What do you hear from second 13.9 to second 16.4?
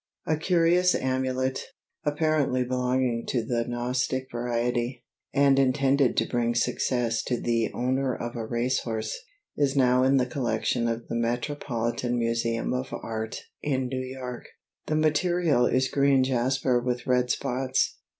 York. The material is green